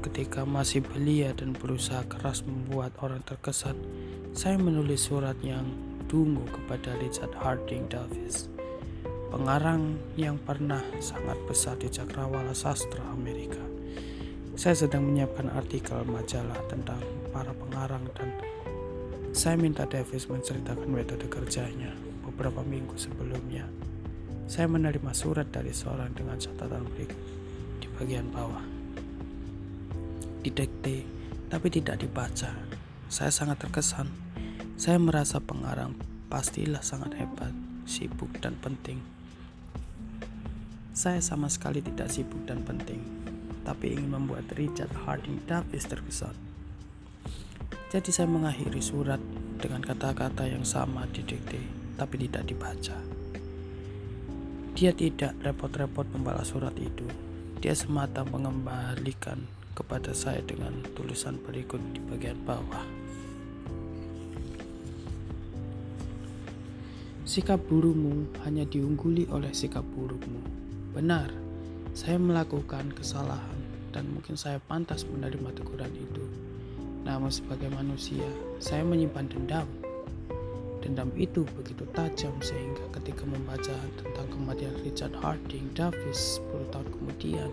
[0.00, 3.76] ketika masih belia dan berusaha keras membuat orang terkesan,
[4.32, 5.68] saya menulis surat yang
[6.08, 8.51] dungu kepada Richard Harding Davis,
[9.32, 13.64] pengarang yang pernah sangat besar di cakrawala sastra Amerika.
[14.60, 17.00] Saya sedang menyiapkan artikel majalah tentang
[17.32, 18.28] para pengarang dan
[19.32, 21.96] saya minta Davis menceritakan metode kerjanya
[22.28, 23.64] beberapa minggu sebelumnya.
[24.44, 27.16] Saya menerima surat dari seorang dengan catatan berikut
[27.80, 28.60] di bagian bawah.
[30.44, 31.08] Didekte,
[31.48, 32.52] tapi tidak dibaca.
[33.08, 34.12] Saya sangat terkesan.
[34.76, 35.96] Saya merasa pengarang
[36.28, 37.56] pastilah sangat hebat,
[37.88, 39.21] sibuk dan penting.
[40.92, 43.00] Saya sama sekali tidak sibuk dan penting,
[43.64, 46.36] tapi ingin membuat Richard Harding Davis terkesan.
[47.88, 49.16] Jadi saya mengakhiri surat
[49.56, 51.60] dengan kata-kata yang sama didikte
[51.96, 52.96] tapi tidak dibaca.
[54.76, 57.08] Dia tidak repot-repot membalas surat itu.
[57.64, 62.84] Dia semata mengembalikan kepada saya dengan tulisan berikut di bagian bawah.
[67.24, 70.61] Sikap burukmu hanya diungguli oleh sikap burukmu.
[70.92, 71.32] Benar,
[71.96, 73.56] saya melakukan kesalahan
[73.96, 76.24] dan mungkin saya pantas menerima teguran itu.
[77.08, 78.28] Namun sebagai manusia,
[78.60, 79.64] saya menyimpan dendam.
[80.84, 83.72] Dendam itu begitu tajam sehingga ketika membaca
[84.04, 87.50] tentang kematian Richard Harding Davis 10 tahun kemudian,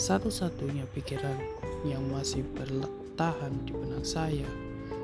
[0.00, 1.36] satu-satunya pikiran
[1.84, 4.48] yang masih bertahan di benak saya,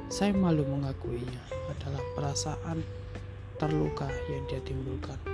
[0.09, 1.45] saya malu mengakuinya,
[1.77, 2.81] adalah perasaan
[3.61, 5.30] terluka yang dia timbulkan.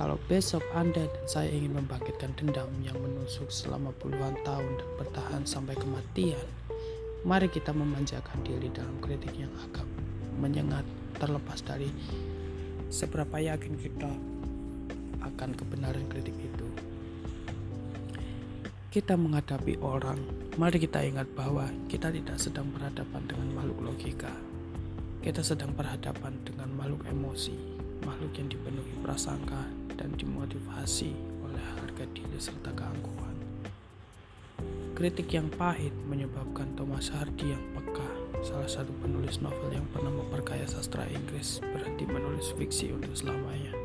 [0.00, 5.42] Kalau besok Anda dan saya ingin membangkitkan dendam yang menusuk selama puluhan tahun dan bertahan
[5.44, 6.40] sampai kematian,
[7.20, 9.84] Mari kita memanjakan diri dalam kritik yang agak
[10.40, 10.88] menyengat
[11.20, 11.92] terlepas dari
[12.88, 14.08] seberapa yakin kita
[15.20, 16.64] akan kebenaran kritik itu.
[18.88, 20.16] Kita menghadapi orang,
[20.56, 24.32] mari kita ingat bahwa kita tidak sedang berhadapan dengan makhluk logika.
[25.20, 27.52] Kita sedang berhadapan dengan makhluk emosi,
[28.00, 31.12] makhluk yang dipenuhi prasangka dan dimotivasi
[31.44, 33.36] oleh harga diri serta keangkuhan.
[34.96, 38.08] Kritik yang pahit menyebabkan Thomas Hardy yang peka,
[38.40, 43.76] salah satu penulis novel yang pernah memperkaya sastra Inggris, berhenti menulis fiksi untuk selamanya.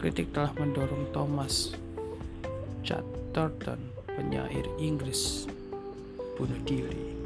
[0.00, 1.76] Kritik telah mendorong Thomas
[2.80, 5.44] Chatterton, penyair Inggris,
[6.40, 7.16] bunuh diri.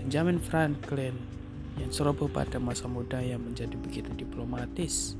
[0.00, 1.37] Benjamin Franklin
[1.78, 5.14] yang ceroboh pada masa muda yang menjadi begitu diplomatis,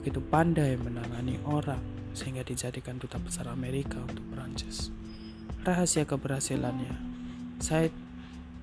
[0.00, 1.82] begitu pandai menangani orang
[2.16, 4.88] sehingga dijadikan duta besar Amerika untuk Perancis.
[5.66, 6.94] Rahasia keberhasilannya,
[7.60, 7.92] saya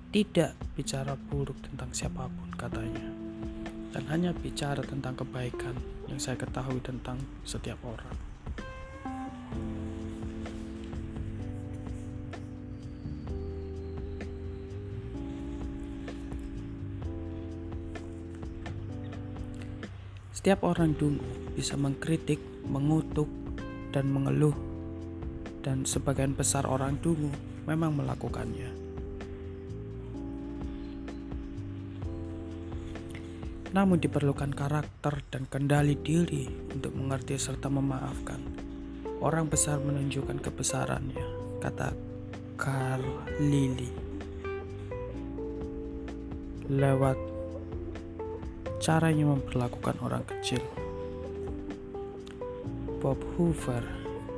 [0.10, 3.08] tidak bicara buruk tentang siapa pun katanya,
[3.94, 5.78] dan hanya bicara tentang kebaikan
[6.10, 8.33] yang saya ketahui tentang setiap orang.
[20.44, 21.24] Setiap orang dungu
[21.56, 22.36] bisa mengkritik,
[22.68, 23.32] mengutuk,
[23.96, 24.52] dan mengeluh,
[25.64, 27.32] dan sebagian besar orang dungu
[27.64, 28.68] memang melakukannya.
[33.72, 38.44] Namun diperlukan karakter dan kendali diri untuk mengerti serta memaafkan.
[39.24, 41.24] Orang besar menunjukkan kebesarannya,
[41.64, 41.96] kata
[42.60, 43.08] Carl
[43.40, 43.88] Lily.
[46.68, 47.32] Lewat
[48.84, 50.60] caranya memperlakukan orang kecil.
[53.00, 53.80] Bob Hoover,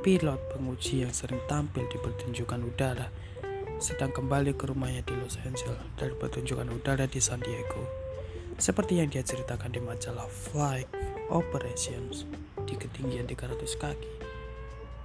[0.06, 3.10] pilot penguji yang sering tampil di pertunjukan udara,
[3.82, 7.90] sedang kembali ke rumahnya di Los Angeles dari pertunjukan udara di San Diego.
[8.54, 10.86] Seperti yang dia ceritakan di majalah Flight
[11.26, 12.22] Operations
[12.70, 14.12] di ketinggian 300 kaki.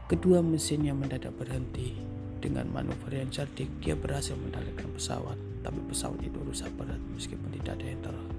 [0.05, 1.97] Kedua mesin yang mendadak berhenti.
[2.41, 7.77] Dengan manuver yang cerdik, dia berhasil mendaratkan pesawat, tapi pesawat itu rusak berat meskipun tidak
[7.77, 8.30] ada yang terlalu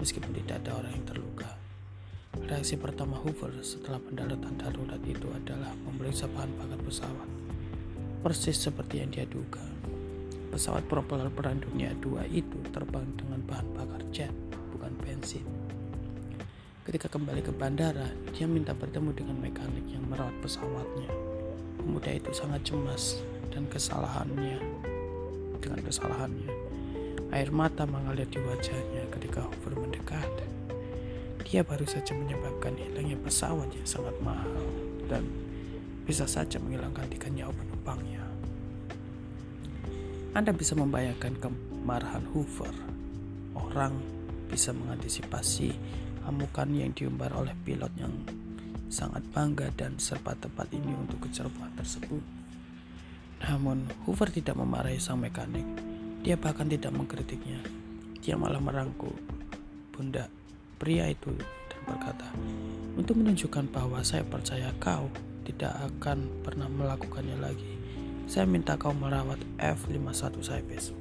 [0.00, 1.50] meskipun tidak ada orang yang terluka.
[2.48, 7.28] Reaksi pertama Hoover setelah pendaratan darurat itu adalah memeriksa bahan bakar pesawat.
[8.24, 9.62] Persis seperti yang dia duga.
[10.50, 14.34] Pesawat propeller Perang Dunia II itu terbang dengan bahan bakar jet,
[14.74, 15.46] bukan bensin.
[16.82, 21.12] Ketika kembali ke bandara, dia minta bertemu dengan mekanik yang merawat pesawatnya.
[21.78, 23.22] Pemuda itu sangat cemas
[23.54, 24.58] dan kesalahannya
[25.62, 26.70] dengan kesalahannya
[27.30, 29.79] Air mata mengalir di wajahnya ketika Hoover
[30.10, 30.30] mendekat.
[31.46, 34.66] Dia baru saja menyebabkan hilangnya pesawat yang sangat mahal
[35.10, 35.26] dan
[36.06, 38.22] bisa saja menghilangkan tiga nyawa penumpangnya.
[40.34, 42.70] Anda bisa membayangkan kemarahan Hoover.
[43.54, 43.98] Orang
[44.46, 45.74] bisa mengantisipasi
[46.26, 48.14] amukan yang diumbar oleh pilot yang
[48.90, 52.22] sangat bangga dan serba tepat ini untuk kecerobohan tersebut.
[53.42, 55.66] Namun, Hoover tidak memarahi sang mekanik
[56.20, 57.64] dia bahkan tidak mengkritiknya.
[58.20, 59.16] Dia malah merangkul
[60.00, 60.32] bunda
[60.80, 61.28] pria itu
[61.68, 62.24] dan berkata,
[62.96, 65.12] untuk menunjukkan bahwa saya percaya kau
[65.44, 67.76] tidak akan pernah melakukannya lagi.
[68.24, 70.96] Saya minta kau merawat F51 saya besok.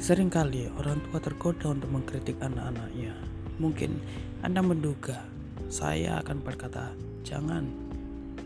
[0.00, 3.12] Seringkali orang tua tergoda untuk mengkritik anak-anaknya.
[3.60, 4.00] Mungkin
[4.40, 5.28] Anda menduga
[5.68, 7.68] saya akan berkata, "Jangan."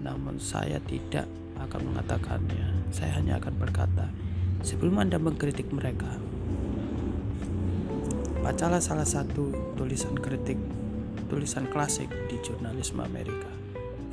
[0.02, 1.30] Namun saya tidak
[1.62, 2.90] akan mengatakannya.
[2.90, 4.10] Saya hanya akan berkata,
[4.62, 6.08] sebelum Anda mengkritik mereka,
[8.40, 10.58] bacalah salah satu tulisan kritik,
[11.26, 13.50] tulisan klasik di jurnalisme Amerika,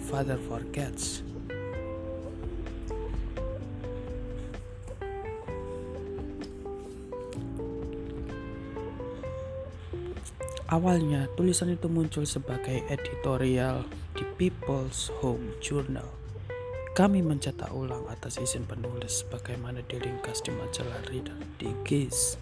[0.09, 1.21] Father Forgets.
[10.69, 16.18] Awalnya, tulisan itu muncul sebagai editorial di People's Home Journal
[16.99, 22.35] kami mencetak ulang atas izin penulis bagaimana diringkas di majalah Reader di GIS.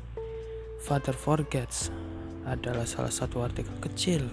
[0.82, 1.94] Father Forgets
[2.42, 4.26] adalah salah satu artikel kecil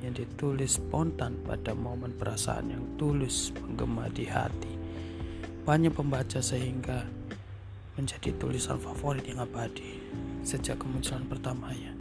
[0.00, 4.72] yang ditulis spontan pada momen perasaan yang tulus menggema di hati.
[5.68, 7.04] Banyak pembaca sehingga
[8.00, 10.00] menjadi tulisan favorit yang abadi
[10.40, 11.92] sejak kemunculan pertamanya.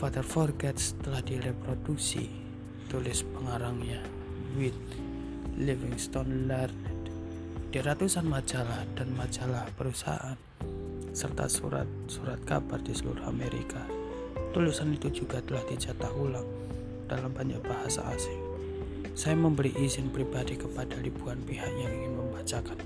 [0.00, 2.24] Father Forgets telah direproduksi
[2.88, 4.00] tulis pengarangnya
[4.56, 4.72] with
[5.60, 6.91] Livingstone Laird
[7.72, 10.36] di ratusan majalah dan majalah perusahaan,
[11.16, 13.80] serta surat-surat kabar di seluruh Amerika.
[14.52, 16.44] Tulisan itu juga telah dicetak ulang
[17.08, 18.36] dalam banyak bahasa asing.
[19.16, 22.76] Saya memberi izin pribadi kepada ribuan pihak yang ingin membacakan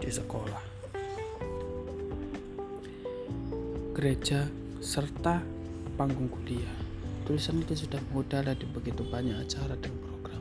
[0.00, 0.64] di sekolah,
[3.92, 4.48] gereja,
[4.80, 5.44] serta
[6.00, 6.72] panggung kuliah.
[7.28, 10.40] Tulisan itu sudah mengudara di begitu banyak acara dan program.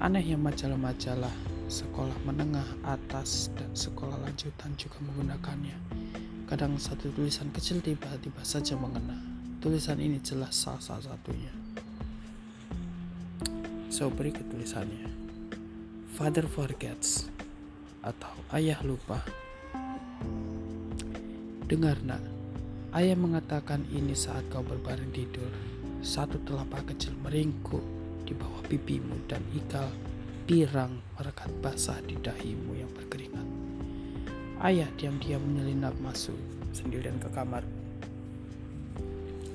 [0.00, 5.72] Anehnya majalah-majalah sekolah menengah atas dan sekolah lanjutan juga menggunakannya.
[6.44, 9.16] Kadang satu tulisan kecil tiba-tiba saja mengena.
[9.64, 11.48] Tulisan ini jelas salah satunya.
[13.88, 15.08] So berikut tulisannya.
[16.12, 17.32] Father forgets
[18.04, 19.24] atau ayah lupa.
[21.72, 22.20] Dengar nak,
[23.00, 25.48] ayah mengatakan ini saat kau berbaring tidur.
[26.04, 27.80] Satu telapak kecil meringkuk
[28.28, 29.88] di bawah pipimu dan ikal
[30.42, 33.46] pirang merekat basah di dahimu yang berkeringat.
[34.58, 36.34] Ayah diam-diam menyelinap masuk
[36.74, 37.62] sendirian ke kamar.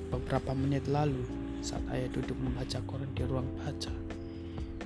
[0.08, 1.20] Beberapa menit lalu,
[1.60, 3.92] saat ayah duduk membaca koran di ruang baca,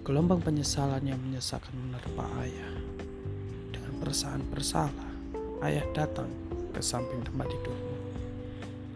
[0.03, 2.73] gelombang penyesalan yang menyesakan menerpa ayah.
[3.71, 5.11] Dengan perasaan bersalah,
[5.63, 6.31] ayah datang
[6.75, 7.95] ke samping tempat tidurmu.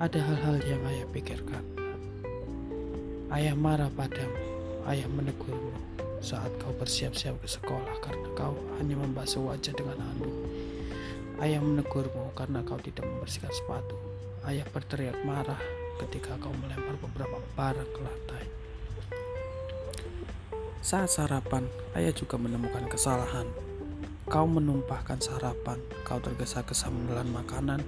[0.03, 1.65] Ada hal-hal yang ayah pikirkan.
[3.31, 4.43] Ayah marah padamu,
[4.91, 5.95] ayah menegurmu
[6.27, 10.35] saat kau bersiap-siap ke sekolah karena kau hanya membasuh wajah dengan handuk.
[11.39, 13.95] Ayah menegurmu karena kau tidak membersihkan sepatu.
[14.43, 15.62] Ayah berteriak marah
[16.03, 18.45] ketika kau melempar beberapa barang ke lantai.
[20.83, 23.47] Saat sarapan, ayah juga menemukan kesalahan.
[24.27, 27.87] Kau menumpahkan sarapan, kau tergesa-gesa menelan makanan,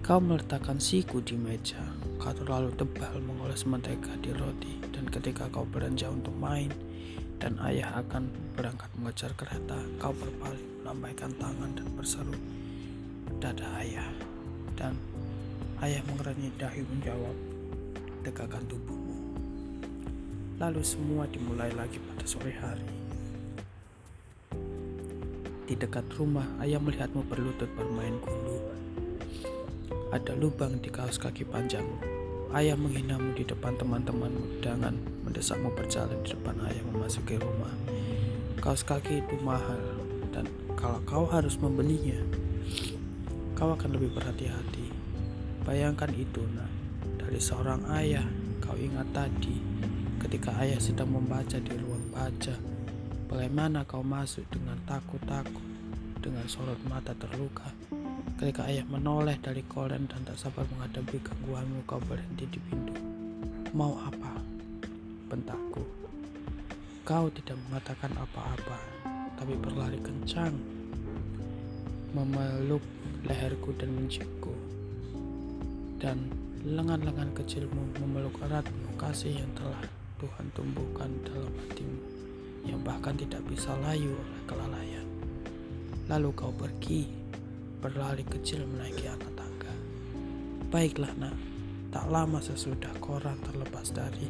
[0.00, 1.84] kau meletakkan siku di meja,
[2.16, 6.72] kau terlalu tebal mengoles mentega di roti, dan ketika kau beranjak untuk main,
[7.38, 8.26] dan ayah akan
[8.58, 12.34] berangkat mengejar kereta, kau berpaling, melambaikan tangan dan berseru,
[13.38, 14.10] dada ayah.
[14.74, 14.98] Dan
[15.82, 17.36] ayah mengerenyi dahi menjawab
[18.26, 19.38] tegakkan tubuhmu.
[20.58, 22.90] Lalu semua dimulai lagi pada sore hari.
[25.70, 28.58] Di dekat rumah ayah melihatmu berlutut bermain gundu.
[30.10, 32.17] Ada lubang di kaos kaki panjangmu
[32.56, 34.96] ayah menghinamu di depan teman-temanmu dengan
[35.26, 37.72] mendesakmu berjalan di depan ayah memasuki rumah
[38.58, 39.80] kaos kaki itu mahal
[40.32, 42.18] dan kalau kau harus membelinya
[43.58, 44.86] kau akan lebih berhati-hati.
[45.66, 46.70] Bayangkan itu, nak.
[47.18, 48.22] Dari seorang ayah,
[48.62, 49.58] kau ingat tadi
[50.22, 52.54] ketika ayah sedang membaca di ruang baca.
[53.26, 55.66] Bagaimana kau masuk dengan takut-takut,
[56.22, 57.66] dengan sorot mata terluka.
[58.38, 62.94] Ketika ayah menoleh dari kolen dan tak sabar menghadapi gangguanmu, kau berhenti di pintu.
[63.74, 64.38] Mau apa?
[65.26, 65.82] Bentakku.
[67.02, 68.78] Kau tidak mengatakan apa-apa,
[69.34, 70.54] tapi berlari kencang,
[72.14, 72.86] memeluk
[73.26, 74.54] leherku dan menciumku.
[75.98, 76.30] Dan
[76.62, 78.70] lengan-lengan kecilmu memeluk erat
[79.02, 79.82] kasih yang telah
[80.22, 82.00] Tuhan tumbuhkan dalam hatimu,
[82.70, 85.06] yang bahkan tidak bisa layu oleh kelalaian.
[86.06, 87.17] Lalu kau pergi,
[87.78, 89.72] berlari kecil menaiki anak tangga.
[90.68, 91.36] Baiklah nak,
[91.94, 94.28] tak lama sesudah koran terlepas dari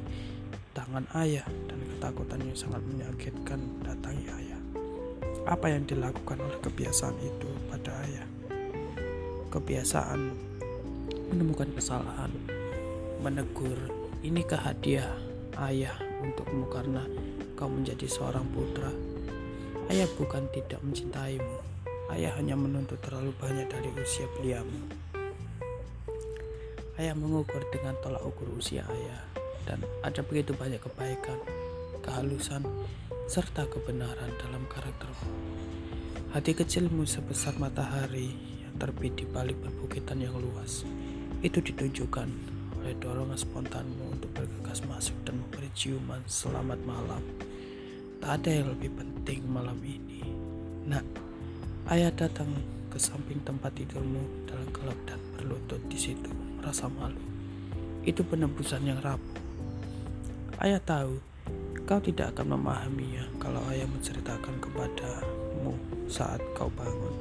[0.77, 4.61] tangan ayah dan ketakutan yang sangat menyakitkan datangi ayah.
[5.49, 8.29] Apa yang dilakukan oleh kebiasaan itu pada ayah?
[9.49, 10.37] kebiasaan
[11.33, 12.33] menemukan kesalahan,
[13.25, 13.77] menegur,
[14.21, 15.09] inikah hadiah
[15.69, 17.05] ayah untukmu karena
[17.57, 18.93] kau menjadi seorang putra.
[19.89, 21.65] Ayah bukan tidak mencintaimu,
[22.15, 24.81] ayah hanya menuntut terlalu banyak dari usia beliamu.
[26.99, 29.23] Ayah mengukur dengan tolak ukur usia ayah,
[29.69, 31.39] dan ada begitu banyak kebaikan,
[32.03, 32.67] kehalusan,
[33.29, 35.31] serta kebenaran dalam karaktermu.
[36.33, 38.33] Hati kecilmu sebesar matahari
[38.79, 40.87] terbit di balik perbukitan yang luas.
[41.45, 42.29] Itu ditunjukkan
[42.79, 47.23] oleh dorongan spontanmu untuk bergegas masuk dan memberi ciuman selamat malam.
[48.19, 50.23] Tak ada yang lebih penting malam ini.
[50.89, 51.28] Nak,
[51.89, 52.53] ayah datang
[52.93, 56.29] ke samping tempat tidurmu dalam gelap dan berlutut di situ,
[56.61, 57.17] merasa malu.
[58.05, 59.41] Itu penebusan yang rapuh.
[60.61, 61.17] Ayah tahu
[61.89, 65.73] kau tidak akan memahaminya kalau ayah menceritakan kepadamu
[66.13, 67.15] saat kau bangun.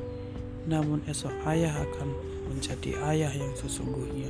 [0.67, 2.11] Namun esok ayah akan
[2.51, 4.27] menjadi ayah yang sesungguhnya.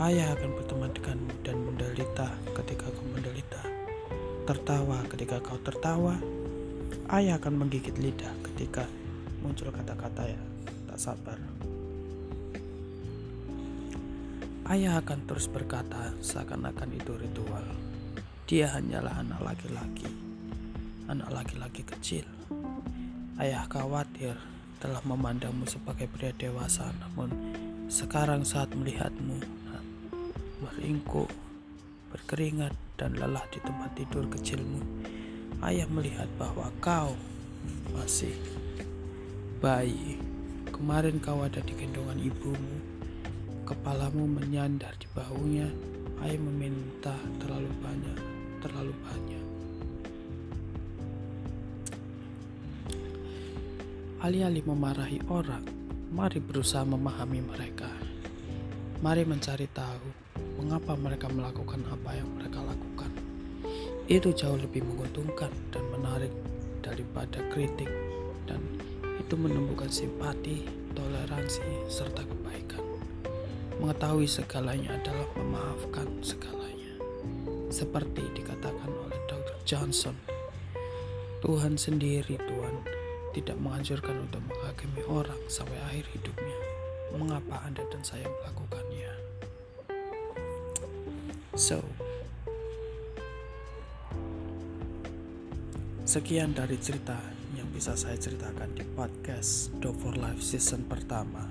[0.00, 3.60] Ayah akan berteman denganmu dan menderita ketika kau menderita.
[4.48, 6.16] Tertawa ketika kau tertawa.
[7.12, 8.88] Ayah akan menggigit lidah ketika
[9.42, 10.46] muncul kata-kata yang
[10.86, 11.38] tak sabar.
[14.70, 17.66] Ayah akan terus berkata seakan-akan itu ritual.
[18.46, 20.06] Dia hanyalah anak laki-laki,
[21.10, 22.24] anak laki-laki kecil.
[23.42, 24.38] Ayah khawatir
[24.78, 27.34] telah memandangmu sebagai pria dewasa, namun
[27.90, 29.62] sekarang saat melihatmu
[30.62, 31.28] beringkuk,
[32.14, 34.78] berkeringat, dan lelah di tempat tidur kecilmu,
[35.66, 37.18] ayah melihat bahwa kau
[37.98, 38.34] masih
[39.62, 40.18] bayi.
[40.74, 42.82] Kemarin kau ada di gendongan ibumu,
[43.62, 45.70] kepalamu menyandar di bahunya,
[46.26, 48.18] ayah meminta terlalu banyak,
[48.58, 49.44] terlalu banyak.
[54.26, 55.62] Alih-alih memarahi orang,
[56.10, 57.90] mari berusaha memahami mereka.
[58.98, 60.10] Mari mencari tahu
[60.58, 63.14] mengapa mereka melakukan apa yang mereka lakukan.
[64.10, 66.34] Itu jauh lebih menguntungkan dan menarik
[66.82, 67.90] daripada kritik
[68.50, 68.58] dan
[69.22, 70.66] itu menemukan simpati,
[70.98, 72.82] toleransi, serta kebaikan.
[73.78, 76.98] Mengetahui segalanya adalah memaafkan segalanya.
[77.70, 79.56] Seperti dikatakan oleh Dr.
[79.62, 80.18] Johnson,
[81.42, 82.76] Tuhan sendiri Tuhan
[83.32, 86.58] tidak menganjurkan untuk menghakimi orang sampai akhir hidupnya.
[87.16, 89.12] Mengapa Anda dan saya melakukannya?
[91.56, 91.80] So,
[96.04, 97.31] sekian dari cerita
[97.72, 101.48] bisa saya ceritakan di podcast Do for Life season pertama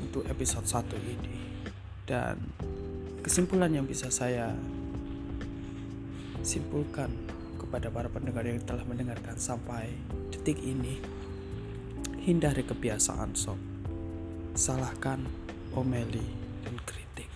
[0.00, 1.36] untuk episode 1 ini.
[2.08, 2.40] Dan
[3.20, 4.56] kesimpulan yang bisa saya
[6.40, 7.12] simpulkan
[7.60, 9.92] kepada para pendengar yang telah mendengarkan sampai
[10.32, 10.96] detik ini
[12.24, 13.60] hindari kebiasaan sob.
[14.56, 15.20] Salahkan
[15.76, 16.24] omeli
[16.64, 17.28] dan kritik.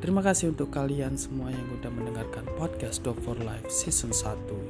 [0.00, 4.67] Terima kasih untuk kalian semua yang sudah mendengarkan podcast Dog for Life season 1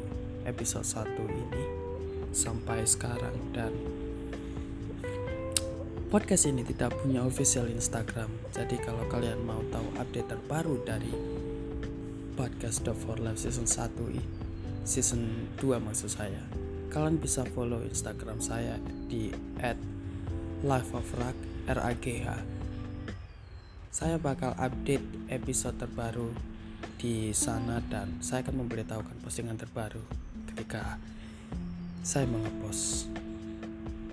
[0.49, 1.65] episode 1 ini
[2.33, 3.37] sampai sekarang.
[3.53, 3.73] Dan
[6.09, 8.33] podcast ini tidak punya official Instagram.
[8.57, 11.13] Jadi kalau kalian mau tahu update terbaru dari
[12.39, 14.49] podcast The For Life season 1
[14.89, 16.41] season 2 maksud saya
[16.89, 18.81] kalian bisa follow instagram saya
[19.11, 19.29] di
[19.61, 19.77] at
[20.65, 21.37] life of rag
[21.69, 22.41] RAGH
[23.93, 26.33] saya bakal update episode terbaru
[26.97, 30.01] di sana dan saya akan memberitahukan postingan terbaru
[30.59, 30.99] ketika
[32.03, 33.07] saya mengepost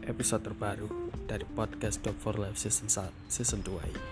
[0.05, 0.85] episode terbaru
[1.25, 4.05] dari podcast Dog for Life season 1, season 2 ini.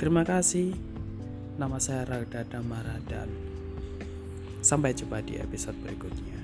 [0.00, 0.72] Terima kasih.
[1.60, 3.28] Nama saya Ragda Damara dan
[4.64, 6.37] sampai jumpa di episode berikutnya.